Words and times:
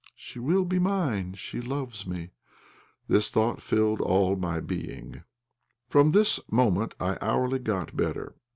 "She 0.15 0.39
will 0.39 0.65
be 0.65 0.79
mine! 0.79 1.35
She 1.35 1.61
loves 1.61 2.07
me!" 2.07 2.31
This 3.07 3.29
thought 3.29 3.61
filled 3.61 4.01
all 4.01 4.35
my 4.35 4.59
being. 4.59 5.21
From 5.89 6.09
this 6.09 6.39
moment 6.49 6.95
I 6.99 7.19
hourly 7.21 7.59
got 7.59 7.95
better. 7.95 8.33